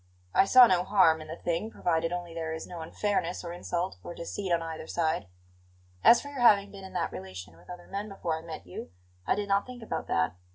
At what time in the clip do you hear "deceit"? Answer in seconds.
4.15-4.51